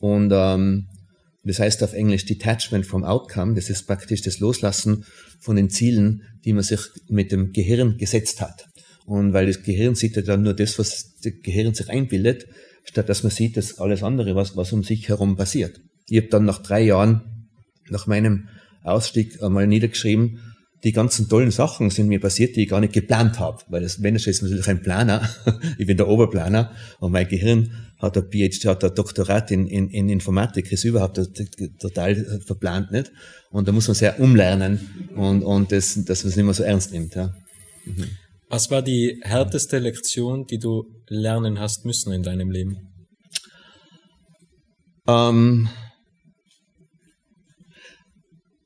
[0.00, 0.86] Und ähm,
[1.44, 5.04] das heißt auf Englisch Detachment from Outcome, das ist praktisch das Loslassen
[5.38, 8.64] von den Zielen, die man sich mit dem Gehirn gesetzt hat.
[9.04, 12.46] Und weil das Gehirn sieht ja dann nur das, was das Gehirn sich einbildet,
[12.84, 15.78] statt dass man sieht, dass alles andere, was, was um sich herum passiert.
[16.08, 17.50] Ich habe dann nach drei Jahren,
[17.90, 18.48] nach meinem
[18.82, 20.45] Ausstieg einmal niedergeschrieben,
[20.84, 23.98] die ganzen tollen Sachen sind mir passiert, die ich gar nicht geplant habe, weil das
[23.98, 25.28] Manager ist natürlich ein Planer,
[25.78, 29.88] ich bin der Oberplaner und mein Gehirn hat ein PhD, hat ein Doktorat in, in,
[29.90, 31.20] in Informatik, ist überhaupt
[31.80, 33.10] total verplant nicht
[33.50, 36.62] und da muss man sehr umlernen und, und das, dass man es nicht mehr so
[36.62, 37.14] ernst nimmt.
[37.14, 37.34] Ja.
[37.84, 38.10] Mhm.
[38.48, 42.76] Was war die härteste Lektion, die du lernen hast müssen in deinem Leben?
[45.08, 45.68] Ähm,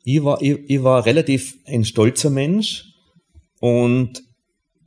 [0.04, 2.84] ich, war, ich, ich war relativ ein stolzer Mensch
[3.60, 4.22] und,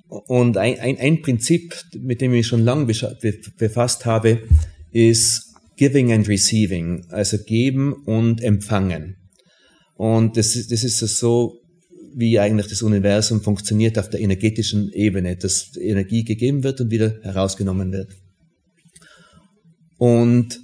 [0.07, 2.85] und ein, ein, ein Prinzip, mit dem ich schon lange
[3.57, 4.43] befasst habe,
[4.91, 9.17] ist Giving and Receiving, also geben und empfangen.
[9.95, 11.59] Und das, das ist so
[12.15, 17.19] wie eigentlich das Universum funktioniert auf der energetischen Ebene, dass Energie gegeben wird und wieder
[17.23, 18.09] herausgenommen wird.
[19.97, 20.59] Und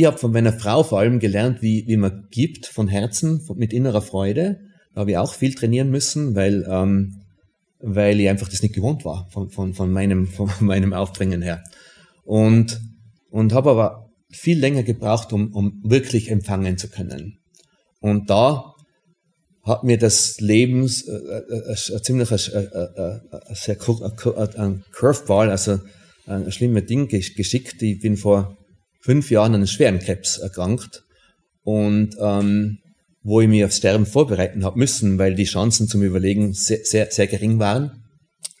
[0.00, 3.72] ich habe von meiner Frau vor allem gelernt, wie, wie man gibt von Herzen, mit
[3.72, 4.60] innerer Freude.
[4.94, 7.20] Da habe ich auch viel trainieren müssen, weil, ähm,
[7.80, 11.62] weil ich einfach das nicht gewohnt war von, von, von, meinem, von meinem Aufbringen her.
[12.24, 12.80] Und,
[13.30, 17.38] und habe aber viel länger gebraucht, um, um wirklich empfangen zu können.
[18.00, 18.74] Und da
[19.62, 22.30] hat mir das Leben äh, äh, äh, ziemlich
[24.58, 25.80] ein Curveball, also
[26.26, 27.82] ein schlimmes Ding geschickt.
[27.82, 28.56] Ich bin vor
[29.04, 31.04] fünf Jahren an schweren Krebs erkrankt
[31.62, 32.78] und ähm,
[33.22, 37.10] wo ich mich aufs Sterben vorbereiten habe müssen, weil die Chancen zum Überlegen sehr, sehr,
[37.10, 38.02] sehr gering waren.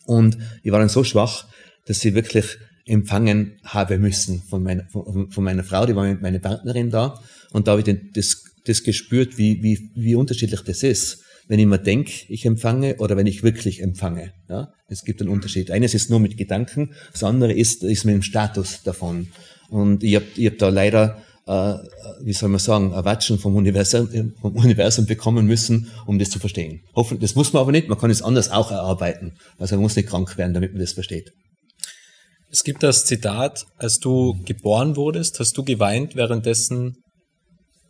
[0.04, 1.46] Und ich war dann so schwach,
[1.86, 6.40] dass ich wirklich empfangen habe müssen von meiner, von, von meiner Frau, die war meine
[6.40, 7.22] Partnerin da.
[7.52, 11.66] Und da habe ich das, das gespürt, wie, wie, wie unterschiedlich das ist, wenn ich
[11.66, 14.34] mir denke, ich empfange oder wenn ich wirklich empfange.
[14.50, 14.74] Ja?
[14.88, 15.70] Es gibt einen Unterschied.
[15.70, 19.28] Eines ist nur mit Gedanken, das andere ist, ist mit dem Status davon.
[19.74, 21.74] Und ich habe ich hab da leider äh,
[22.22, 26.80] wie soll man sagen, Erwatschen vom Universum, vom Universum bekommen müssen, um das zu verstehen.
[26.94, 29.32] Hoffentlich, das muss man aber nicht, man kann es anders auch erarbeiten.
[29.58, 31.32] Also man muss nicht krank werden, damit man das versteht.
[32.50, 36.94] Es gibt das Zitat, als du geboren wurdest, hast du geweint, währenddessen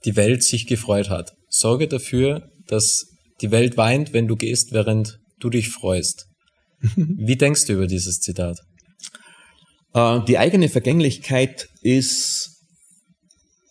[0.04, 1.32] die Welt sich gefreut hat.
[1.48, 3.06] Sorge dafür, dass
[3.40, 6.26] die Welt weint, wenn du gehst, während du dich freust.
[6.96, 8.58] Wie denkst du über dieses Zitat?
[9.94, 12.50] Äh, die eigene Vergänglichkeit ist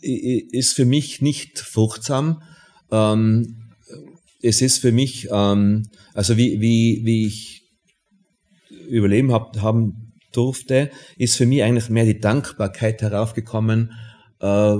[0.03, 2.43] ist für mich nicht fruchtsam.
[2.91, 3.71] Ähm,
[4.41, 7.62] es ist für mich, ähm, also wie, wie, wie ich
[8.89, 13.93] überleben hab, haben durfte, ist für mich eigentlich mehr die Dankbarkeit heraufgekommen
[14.41, 14.75] äh,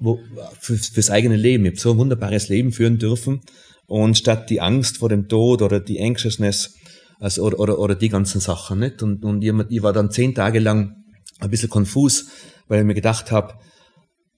[0.00, 0.18] wo,
[0.58, 1.64] für, fürs eigene Leben.
[1.66, 3.42] Ich habe so ein wunderbares Leben führen dürfen
[3.86, 6.74] und statt die Angst vor dem Tod oder die Anxiousness
[7.20, 8.80] also, oder, oder, oder die ganzen Sachen.
[8.80, 9.02] Nicht?
[9.02, 10.96] Und, und ich, ich war dann zehn Tage lang
[11.38, 12.26] ein bisschen konfus,
[12.66, 13.54] weil ich mir gedacht habe,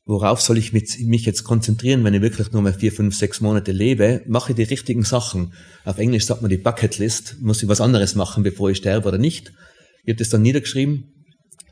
[0.05, 3.71] worauf soll ich mich jetzt konzentrieren, wenn ich wirklich nur mal vier, fünf, sechs Monate
[3.71, 4.23] lebe?
[4.27, 5.55] Mache ich die richtigen Sachen.
[5.85, 7.37] Auf Englisch sagt man die Bucketlist.
[7.41, 9.53] Muss ich was anderes machen, bevor ich sterbe oder nicht?
[10.05, 11.05] Ich habe das dann niedergeschrieben.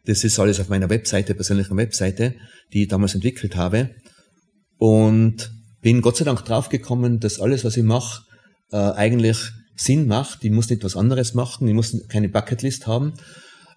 [0.06, 2.34] Das ist alles auf meiner Webseite, persönlicher Webseite,
[2.72, 3.90] die ich damals entwickelt habe.
[4.78, 5.50] Und
[5.82, 8.22] bin Gott sei Dank draufgekommen, dass alles, was ich mache,
[8.70, 10.44] äh, eigentlich Sinn macht.
[10.44, 11.66] Ich muss nicht was anderes machen.
[11.66, 13.14] Ich muss keine Bucketlist haben.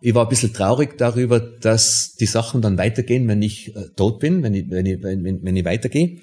[0.01, 4.19] Ich war ein bisschen traurig darüber, dass die Sachen dann weitergehen, wenn ich äh, tot
[4.19, 6.17] bin, wenn ich, wenn ich, wenn, wenn ich weitergehe.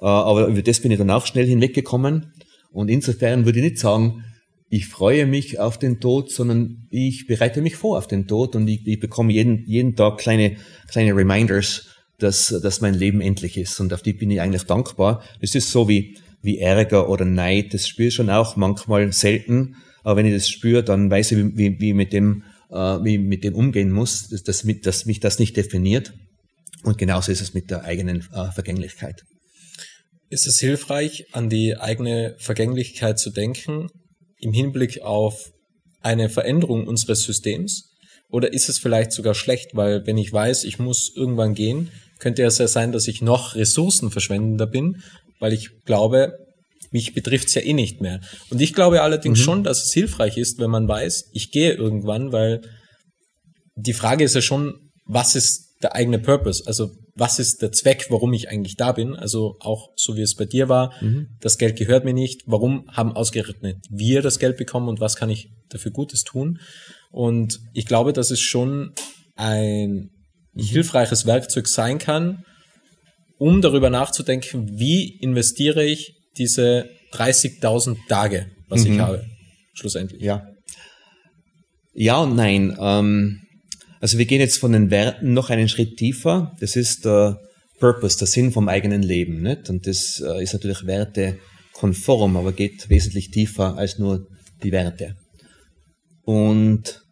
[0.00, 2.32] Äh, aber über das bin ich dann auch schnell hinweggekommen.
[2.70, 4.22] Und insofern würde ich nicht sagen,
[4.68, 8.68] ich freue mich auf den Tod, sondern ich bereite mich vor auf den Tod und
[8.68, 10.56] ich, ich bekomme jeden, jeden Tag kleine,
[10.88, 13.80] kleine Reminders, dass, dass mein Leben endlich ist.
[13.80, 15.24] Und auf die bin ich eigentlich dankbar.
[15.40, 17.74] Das ist so wie, wie Ärger oder Neid.
[17.74, 19.76] Das spüre ich schon auch manchmal selten.
[20.02, 23.44] Aber wenn ich das spüre, dann weiß ich, wie, wie mit dem äh, wie mit
[23.44, 26.12] dem umgehen muss, dass, dass, dass mich das nicht definiert.
[26.82, 29.22] Und genauso ist es mit der eigenen äh, Vergänglichkeit.
[30.28, 33.88] Ist es hilfreich, an die eigene Vergänglichkeit zu denken
[34.38, 35.52] im Hinblick auf
[36.00, 37.90] eine Veränderung unseres Systems?
[38.28, 42.42] Oder ist es vielleicht sogar schlecht, weil wenn ich weiß, ich muss irgendwann gehen, könnte
[42.42, 45.02] es ja sein, dass ich noch ressourcenverschwendender bin,
[45.40, 46.38] weil ich glaube,
[46.90, 48.20] mich betrifft's ja eh nicht mehr.
[48.50, 49.42] Und ich glaube allerdings mhm.
[49.42, 52.62] schon, dass es hilfreich ist, wenn man weiß, ich gehe irgendwann, weil
[53.74, 56.62] die Frage ist ja schon, was ist der eigene Purpose?
[56.66, 59.14] Also was ist der Zweck, warum ich eigentlich da bin?
[59.14, 61.28] Also auch so wie es bei dir war, mhm.
[61.40, 62.42] das Geld gehört mir nicht.
[62.46, 66.58] Warum haben ausgerechnet wir das Geld bekommen und was kann ich dafür Gutes tun?
[67.10, 68.92] Und ich glaube, dass es schon
[69.36, 70.10] ein
[70.52, 70.62] mhm.
[70.62, 72.44] hilfreiches Werkzeug sein kann,
[73.38, 78.94] um darüber nachzudenken, wie investiere ich diese 30.000 Tage, was mhm.
[78.94, 79.24] ich habe,
[79.74, 80.22] schlussendlich.
[80.22, 80.46] Ja.
[81.92, 82.76] Ja und nein.
[82.80, 83.40] Ähm,
[84.00, 86.54] also wir gehen jetzt von den Werten noch einen Schritt tiefer.
[86.60, 87.40] Das ist der
[87.78, 89.42] Purpose, der Sinn vom eigenen Leben.
[89.42, 89.70] Nicht?
[89.70, 94.26] Und das äh, ist natürlich wertekonform, aber geht wesentlich tiefer als nur
[94.62, 95.16] die Werte.
[96.24, 97.03] Und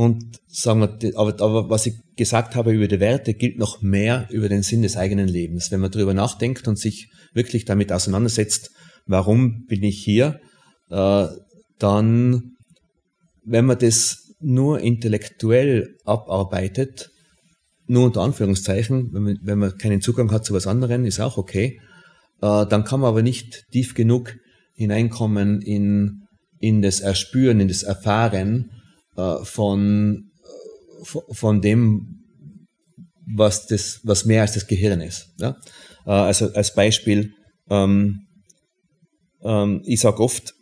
[0.00, 4.26] und sagen wir, aber, aber was ich gesagt habe über die Werte, gilt noch mehr
[4.30, 5.70] über den Sinn des eigenen Lebens.
[5.70, 8.70] Wenn man darüber nachdenkt und sich wirklich damit auseinandersetzt,
[9.04, 10.40] warum bin ich hier,
[10.88, 11.26] äh,
[11.78, 12.52] dann,
[13.44, 17.10] wenn man das nur intellektuell abarbeitet,
[17.86, 21.36] nur unter Anführungszeichen, wenn man, wenn man keinen Zugang hat zu was anderem, ist auch
[21.36, 21.78] okay,
[22.40, 24.34] äh, dann kann man aber nicht tief genug
[24.72, 26.22] hineinkommen in,
[26.58, 28.70] in das Erspüren, in das Erfahren,
[29.44, 30.30] von,
[31.02, 32.20] von dem,
[33.26, 35.28] was, das, was mehr als das Gehirn ist.
[35.38, 35.56] Ja?
[36.06, 37.32] Äh, also als Beispiel,
[37.68, 38.26] ähm,
[39.42, 40.54] ähm, ich sage oft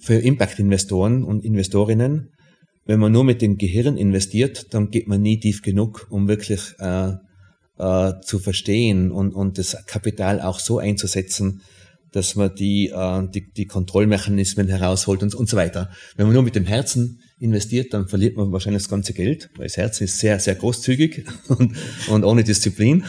[0.00, 2.30] für Impact-Investoren und Investorinnen,
[2.84, 6.74] wenn man nur mit dem Gehirn investiert, dann geht man nie tief genug, um wirklich
[6.78, 7.12] äh,
[7.78, 11.62] äh, zu verstehen und, und das Kapital auch so einzusetzen,
[12.12, 15.90] dass man die, äh, die, die Kontrollmechanismen herausholt und, und so weiter.
[16.16, 19.66] Wenn man nur mit dem Herzen investiert, dann verliert man wahrscheinlich das ganze Geld, weil
[19.66, 21.76] das Herz ist sehr, sehr großzügig und,
[22.08, 23.04] und ohne Disziplin.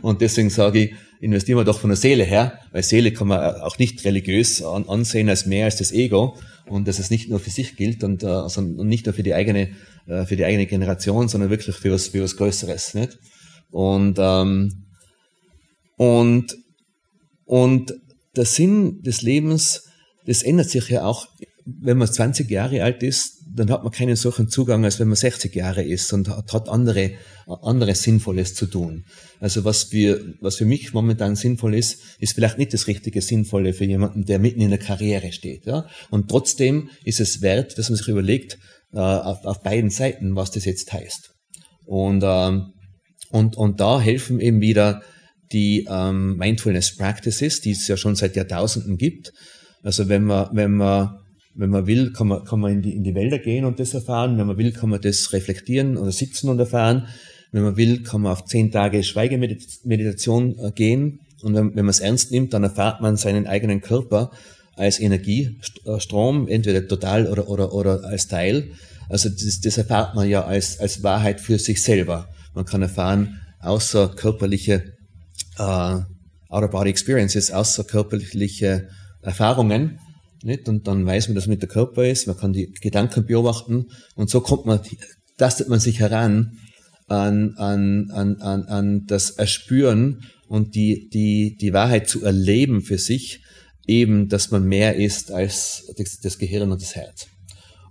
[0.00, 3.56] Und deswegen sage ich, investieren wir doch von der Seele her, weil Seele kann man
[3.60, 7.50] auch nicht religiös ansehen als mehr als das Ego und dass es nicht nur für
[7.50, 9.68] sich gilt und, äh, sondern nicht nur für die eigene,
[10.06, 12.94] äh, für die eigene Generation, sondern wirklich für was, für was Größeres.
[12.94, 13.18] Nicht?
[13.70, 14.86] Und, ähm,
[15.96, 16.56] und
[17.44, 17.92] Und
[18.36, 19.84] der Sinn des Lebens,
[20.26, 21.26] das ändert sich ja auch,
[21.64, 25.16] wenn man 20 Jahre alt ist, dann hat man keinen solchen Zugang, als wenn man
[25.16, 27.12] 60 Jahre ist und hat, hat andere,
[27.46, 29.04] anderes Sinnvolles zu tun.
[29.40, 33.74] Also was wir, was für mich momentan sinnvoll ist, ist vielleicht nicht das richtige Sinnvolle
[33.74, 35.66] für jemanden, der mitten in der Karriere steht.
[35.66, 35.86] Ja?
[36.10, 38.58] Und trotzdem ist es wert, dass man sich überlegt,
[38.92, 41.30] äh, auf, auf beiden Seiten, was das jetzt heißt.
[41.84, 42.72] Und, ähm,
[43.30, 45.02] und, und da helfen eben wieder
[45.52, 49.32] die ähm, Mindfulness Practices, die es ja schon seit Jahrtausenden gibt.
[49.82, 51.18] Also wenn man, wenn man
[51.54, 53.94] wenn man will, kann man, kann man in, die, in die Wälder gehen und das
[53.94, 54.38] erfahren.
[54.38, 57.08] Wenn man will, kann man das reflektieren oder sitzen und erfahren.
[57.50, 61.20] Wenn man will, kann man auf zehn Tage Schweigemeditation äh, gehen.
[61.42, 64.30] Und wenn, wenn man es ernst nimmt, dann erfahrt man seinen eigenen Körper
[64.74, 68.70] als Energiestrom, entweder total oder, oder, oder als Teil.
[69.10, 72.28] Also das, das erfahrt man ja als, als Wahrheit für sich selber.
[72.54, 74.94] Man kann erfahren, außerkörperliche
[75.58, 75.98] äh,
[76.48, 78.88] Out-of-Body Experiences, außerkörperliche
[79.22, 79.98] Erfahrungen
[80.42, 80.68] nicht?
[80.68, 83.86] Und dann weiß man, dass man mit der Körper ist, man kann die Gedanken beobachten
[84.14, 84.80] und so kommt man,
[85.36, 86.58] tastet man sich heran
[87.08, 92.98] an, an, an, an, an das Erspüren und die, die, die Wahrheit zu erleben für
[92.98, 93.42] sich,
[93.86, 97.26] eben, dass man mehr ist als das, das Gehirn und das Herz.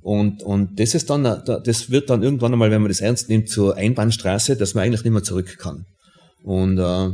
[0.01, 3.49] Und, und das ist dann, das wird dann irgendwann einmal, wenn man das ernst nimmt,
[3.49, 5.85] zur Einbahnstraße, dass man eigentlich nicht mehr zurück kann.
[6.43, 7.11] Und, äh,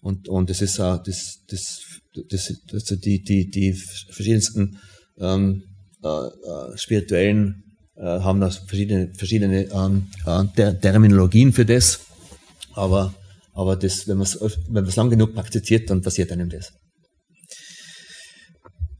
[0.00, 4.78] und, und das ist, äh, das, das das, also die, die, die verschiedensten
[5.18, 5.62] ähm,
[6.02, 7.62] äh, äh, spirituellen
[7.96, 12.00] äh, haben da verschiedene, verschiedene ähm, äh, Ter Terminologien für das.
[12.72, 13.14] Aber,
[13.52, 16.72] aber das, wenn man es wenn man's lang genug praktiziert, dann passiert einem das.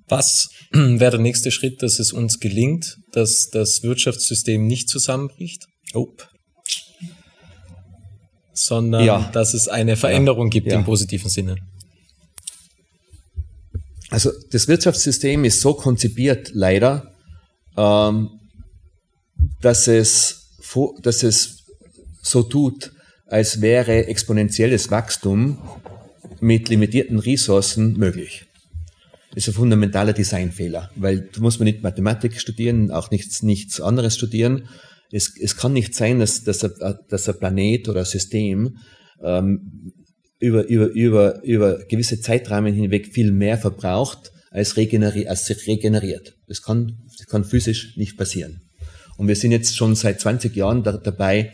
[0.09, 5.67] Was wäre der nächste Schritt, dass es uns gelingt, dass das Wirtschaftssystem nicht zusammenbricht?
[5.95, 6.09] Oh.
[8.63, 9.31] Sondern ja.
[9.33, 10.51] dass es eine Veränderung ja.
[10.51, 10.75] gibt ja.
[10.75, 11.57] im positiven Sinne.
[14.11, 17.15] Also das Wirtschaftssystem ist so konzipiert, leider,
[17.77, 18.29] ähm,
[19.63, 20.59] dass, es,
[21.03, 21.65] dass es
[22.21, 22.93] so tut,
[23.27, 25.59] als wäre exponentielles Wachstum
[26.41, 28.47] mit limitierten Ressourcen möglich.
[29.31, 33.81] Das ist ein fundamentaler Designfehler, weil du musst man nicht Mathematik studieren, auch nichts, nichts
[33.81, 34.69] anderes studieren.
[35.13, 38.79] Es, es kann nicht sein, dass, dass, ein, dass ein Planet oder ein System
[39.23, 39.93] ähm,
[40.39, 46.35] über, über, über, über gewisse Zeitrahmen hinweg viel mehr verbraucht, als, regeneri als sich regeneriert.
[46.49, 48.63] Das kann, das kann physisch nicht passieren.
[49.17, 51.53] Und wir sind jetzt schon seit 20 Jahren da, dabei,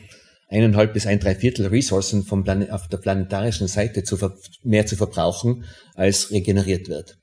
[0.49, 4.17] eineinhalb bis ein Dreiviertel Ressourcen vom auf der planetarischen Seite zu
[4.63, 5.65] mehr zu verbrauchen,
[5.95, 7.19] als regeneriert wird.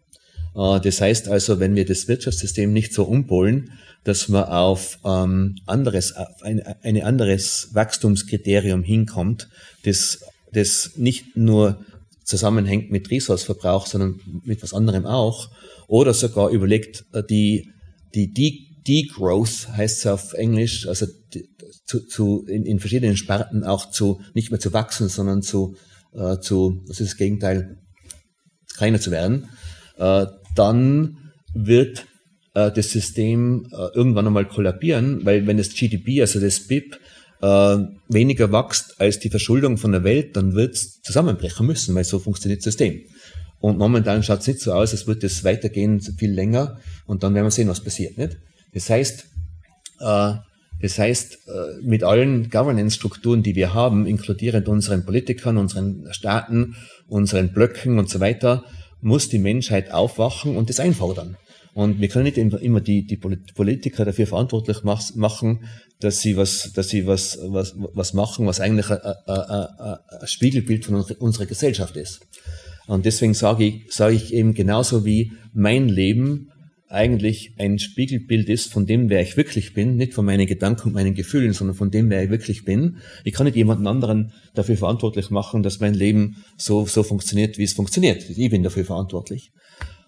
[0.55, 3.71] Äh, das heißt also, wenn wir das Wirtschaftssystem nicht so umpolen,
[4.03, 9.49] dass man auf ähm, anderes, auf ein, ein anderes Wachstumskriterium hinkommt,
[9.83, 10.19] das
[10.53, 11.83] das nicht nur
[12.23, 15.49] zusammenhängt mit Ressourceverbrauch, sondern mit was anderem auch,
[15.87, 17.69] oder sogar überlegt, äh, die,
[18.15, 21.07] die Degrowth heißt es auf Englisch, also
[21.85, 25.75] zu, zu, in, in verschiedenen Sparten auch zu, nicht mehr zu wachsen, sondern zu,
[26.13, 27.77] äh, zu, das ist das Gegenteil,
[28.75, 29.49] kleiner zu werden,
[29.97, 32.05] äh, dann wird
[32.53, 36.99] äh, das System äh, irgendwann einmal kollabieren, weil wenn das GDP, also das BIP,
[37.41, 42.03] äh, weniger wächst als die Verschuldung von der Welt, dann wird es zusammenbrechen müssen, weil
[42.03, 43.01] so funktioniert das System.
[43.59, 47.33] Und momentan schaut es nicht so aus, als würde es weitergehen viel länger und dann
[47.33, 48.17] werden wir sehen, was passiert.
[48.17, 48.37] Nicht?
[48.73, 49.25] Das heißt,
[49.99, 50.33] äh,
[50.81, 56.75] das heißt, äh, mit allen Governance-Strukturen, die wir haben, inkludierend unseren Politikern, unseren Staaten,
[57.07, 58.65] unseren Blöcken und so weiter,
[58.99, 61.37] muss die Menschheit aufwachen und das einfordern.
[61.73, 65.65] Und wir können nicht immer die, die Politiker dafür verantwortlich machen,
[65.99, 69.67] dass sie was, dass sie was, was, was machen, was eigentlich ein, ein,
[70.21, 72.27] ein Spiegelbild von unserer Gesellschaft ist.
[72.85, 76.49] Und deswegen sage ich, sage ich eben genauso wie mein Leben
[76.89, 80.93] eigentlich ein Spiegelbild ist von dem, wer ich wirklich bin, nicht von meinen Gedanken und
[80.93, 82.97] meinen Gefühlen, sondern von dem, wer ich wirklich bin.
[83.23, 87.63] Ich kann nicht jemanden anderen dafür verantwortlich machen, dass mein Leben so, so funktioniert, wie
[87.63, 88.29] es funktioniert.
[88.29, 89.51] Ich bin dafür verantwortlich.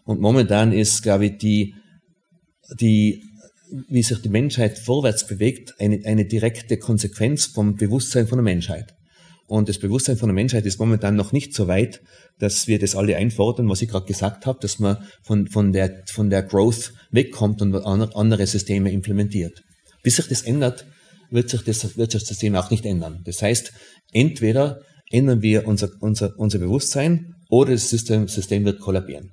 [0.05, 1.75] Und momentan ist, glaube ich, die,
[2.79, 3.23] die,
[3.89, 8.93] wie sich die Menschheit vorwärts bewegt, eine, eine direkte Konsequenz vom Bewusstsein von der Menschheit.
[9.47, 12.01] Und das Bewusstsein von der Menschheit ist momentan noch nicht so weit,
[12.39, 16.03] dass wir das alle einfordern, was ich gerade gesagt habe, dass man von, von, der,
[16.07, 19.63] von der Growth wegkommt und andere Systeme implementiert.
[20.01, 20.85] Bis sich das ändert,
[21.29, 23.21] wird sich das Wirtschaftssystem auch nicht ändern.
[23.25, 23.71] Das heißt,
[24.13, 29.31] entweder ändern wir unser, unser, unser Bewusstsein oder das System, System wird kollabieren.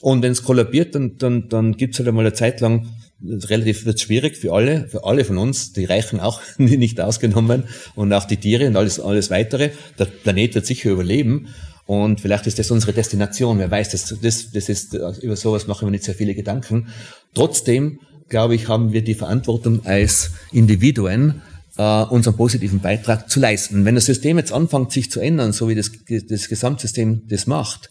[0.00, 2.88] Und wenn es kollabiert, dann, dann, dann gibt es halt einmal eine Zeit lang,
[3.22, 8.12] relativ wird schwierig für alle, für alle von uns, die Reichen auch nicht ausgenommen und
[8.12, 9.70] auch die Tiere und alles, alles weitere.
[9.98, 11.48] Der Planet wird sicher überleben.
[11.86, 13.58] Und vielleicht ist das unsere Destination.
[13.58, 16.86] Wer weiß, das, das, das ist, über sowas machen wir nicht sehr viele Gedanken.
[17.34, 17.98] Trotzdem,
[18.28, 21.42] glaube ich, haben wir die Verantwortung als Individuen,
[21.76, 23.84] äh, unseren positiven Beitrag zu leisten.
[23.84, 25.90] Wenn das System jetzt anfängt, sich zu ändern, so wie das,
[26.28, 27.90] das Gesamtsystem das macht,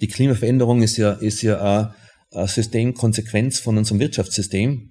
[0.00, 1.94] die Klimaveränderung ist ja, ist ja eine,
[2.32, 4.90] eine Systemkonsequenz von unserem Wirtschaftssystem,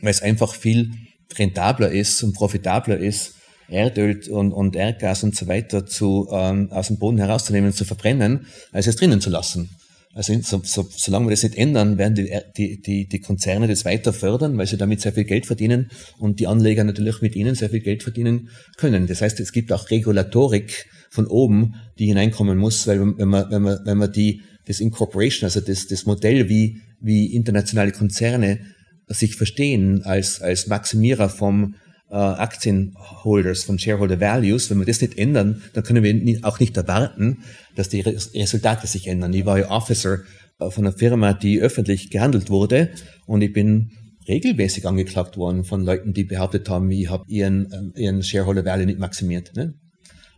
[0.00, 0.90] weil es einfach viel
[1.36, 3.34] rentabler ist und profitabler ist,
[3.68, 7.84] Erdöl und, und Erdgas und so weiter zu, ähm, aus dem Boden herauszunehmen und zu
[7.84, 9.70] verbrennen, als es drinnen zu lassen.
[10.14, 13.84] Also so, so, solange wir das nicht ändern, werden die, die, die, die Konzerne das
[13.84, 17.56] weiter fördern, weil sie damit sehr viel Geld verdienen und die Anleger natürlich mit ihnen
[17.56, 19.08] sehr viel Geld verdienen können.
[19.08, 23.62] Das heißt, es gibt auch Regulatorik von oben, die hineinkommen muss, weil wenn man, wenn
[23.62, 28.58] man, wenn man die, das Incorporation, also das, das Modell, wie, wie internationale Konzerne
[29.06, 31.76] sich verstehen als, als Maximierer vom,
[32.10, 36.76] äh, Aktienholders, von Shareholder Values, wenn wir das nicht ändern, dann können wir auch nicht
[36.76, 37.38] erwarten,
[37.76, 39.32] dass die Resultate sich ändern.
[39.32, 40.18] Ich war ja Officer
[40.58, 42.90] äh, von einer Firma, die öffentlich gehandelt wurde
[43.26, 43.90] und ich bin
[44.26, 48.86] regelmäßig angeklagt worden von Leuten, die behauptet haben, ich habe ihren, äh, ihren Shareholder Value
[48.86, 49.54] nicht maximiert.
[49.54, 49.74] Ne?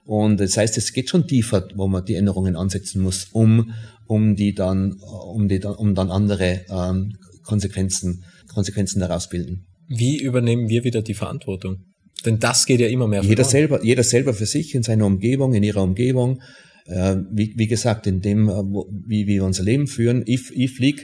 [0.06, 3.72] Und das heißt, es geht schon tiefer, wo man die Änderungen ansetzen muss, um,
[4.06, 9.66] um die dann, um die dann, um dann andere ähm, Konsequenzen, Konsequenzen daraus bilden.
[9.88, 11.78] Wie übernehmen wir wieder die Verantwortung?
[12.24, 13.22] Denn das geht ja immer mehr.
[13.22, 16.40] Jeder selber, jeder selber für sich in seiner Umgebung, in ihrer Umgebung.
[16.86, 20.22] Äh, wie, wie gesagt, in dem, äh, wo, wie, wie wir unser Leben führen.
[20.24, 21.02] Ich, ich fliege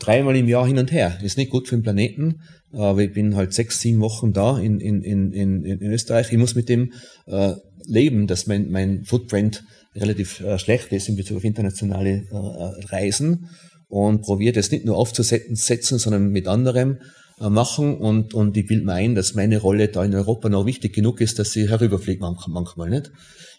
[0.00, 1.18] dreimal im Jahr hin und her.
[1.22, 2.40] Ist nicht gut für den Planeten,
[2.72, 6.32] aber ich bin halt sechs, sieben Wochen da in, in, in, in, in Österreich.
[6.32, 6.92] Ich muss mit dem
[7.26, 7.52] äh,
[7.88, 9.64] leben, dass mein, mein Footprint
[9.94, 13.48] relativ äh, schlecht ist in Bezug auf internationale äh, Reisen
[13.88, 16.98] und probiere das nicht nur aufzusetzen, sondern mit anderem
[17.40, 20.66] äh, machen und, und ich bilde mir ein, dass meine Rolle da in Europa noch
[20.66, 23.10] wichtig genug ist, dass sie herüberfliegt manchmal nicht.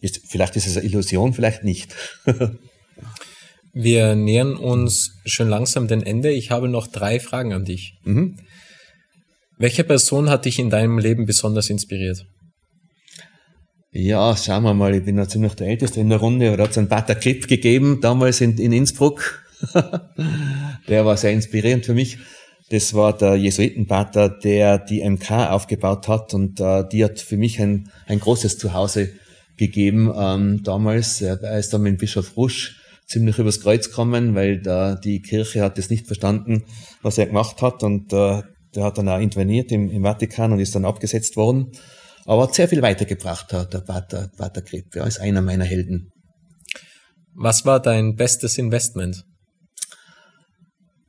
[0.01, 1.95] Ist, vielleicht ist es eine Illusion, vielleicht nicht.
[3.73, 6.31] Wir nähern uns schon langsam dem Ende.
[6.31, 7.93] Ich habe noch drei Fragen an dich.
[8.03, 8.37] Mhm.
[9.57, 12.25] Welche Person hat dich in deinem Leben besonders inspiriert?
[13.91, 16.71] Ja, schauen wir mal, ich bin ja ziemlich der Älteste in der Runde, oder hat
[16.71, 19.43] es einen Pater Klipp gegeben, damals in, in Innsbruck.
[20.87, 22.19] der war sehr inspirierend für mich.
[22.69, 27.59] Das war der Jesuitenpater, der die MK aufgebaut hat und äh, die hat für mich
[27.59, 29.09] ein, ein großes Zuhause
[29.57, 31.19] gegeben ähm, damals.
[31.21, 35.79] Er ist dann mit Bischof Rusch ziemlich übers Kreuz gekommen, weil da die Kirche hat
[35.79, 36.63] das nicht verstanden,
[37.01, 38.43] was er gemacht hat und äh,
[38.75, 41.71] der hat dann auch interveniert im, im Vatikan und ist dann abgesetzt worden.
[42.29, 44.95] Aber hat sehr viel weitergebracht, der, der Pater, Pater Kripp.
[44.95, 46.11] Ja, ist einer meiner Helden.
[47.33, 49.25] Was war dein bestes Investment?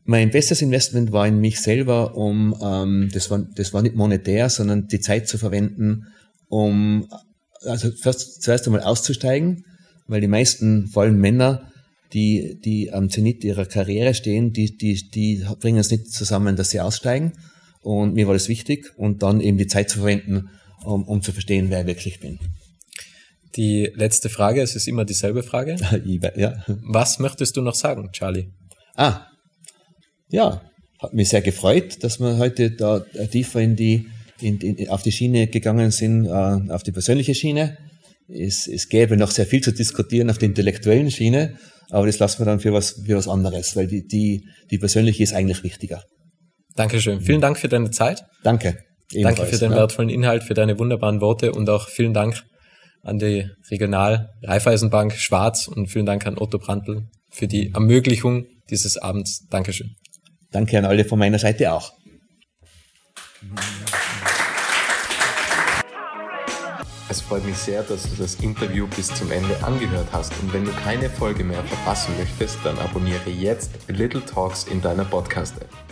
[0.05, 4.49] Mein bestes Investment war in mich selber, um ähm, das war das war nicht monetär,
[4.49, 6.07] sondern die Zeit zu verwenden,
[6.49, 7.07] um
[7.67, 9.67] also first, zuerst einmal auszusteigen,
[10.07, 11.71] weil die meisten, vor allem Männer,
[12.15, 16.71] die die am Zenit ihrer Karriere stehen, die die die bringen es nicht zusammen, dass
[16.71, 17.35] sie aussteigen.
[17.83, 20.49] Und mir war das wichtig und dann eben die Zeit zu verwenden,
[20.85, 22.39] um, um zu verstehen, wer ich wirklich bin.
[23.57, 25.77] Die letzte Frage, es ist immer dieselbe Frage.
[26.37, 26.65] ja.
[26.67, 28.49] Was möchtest du noch sagen, Charlie?
[28.95, 29.27] Ah,
[30.29, 30.63] ja,
[31.01, 33.01] hat mich sehr gefreut, dass wir heute da
[33.31, 34.07] tiefer in die,
[34.41, 37.77] in, in, auf die Schiene gegangen sind, äh, auf die persönliche Schiene.
[38.29, 41.59] Es, es gäbe noch sehr viel zu diskutieren auf der intellektuellen Schiene,
[41.91, 45.23] aber das lassen wir dann für was, für was anderes, weil die, die, die persönliche
[45.23, 46.05] ist eigentlich wichtiger.
[46.77, 47.21] Dankeschön.
[47.21, 48.23] Vielen Dank für deine Zeit.
[48.45, 48.79] Danke.
[49.13, 49.79] Danke für den ja.
[49.79, 52.45] wertvollen Inhalt, für deine wunderbaren Worte und auch vielen Dank
[53.03, 58.99] an die Regional Raiffeisenbank Schwarz und vielen Dank an Otto Brandl für die Ermöglichung dieses
[58.99, 59.47] Abends.
[59.51, 59.97] Dankeschön.
[60.53, 61.93] Danke an alle von meiner Seite auch.
[67.09, 70.65] Es freut mich sehr, dass du das Interview bis zum Ende angehört hast und wenn
[70.65, 75.90] du keine Folge mehr verpassen möchtest, dann abonniere jetzt Little Talks in deiner Podcast-App.